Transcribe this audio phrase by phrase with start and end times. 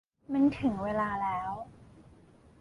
[0.33, 1.51] มันถึงเวลาแล้ว